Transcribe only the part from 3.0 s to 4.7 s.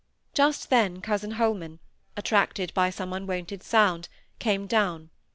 unwonted sound, came